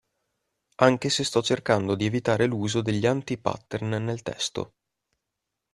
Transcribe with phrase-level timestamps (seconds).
[0.77, 4.73] Anche se sto cercando di evitare l'uso degli anti-pattern nel testo.